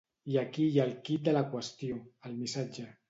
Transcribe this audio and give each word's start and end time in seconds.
I 0.35 0.37
aquí 0.43 0.63
hi 0.69 0.79
ha 0.79 0.87
el 0.91 0.95
quid 1.09 1.23
de 1.27 1.35
la 1.37 1.43
qüestió: 1.51 1.99
el 2.31 2.35
missatge. 2.41 2.89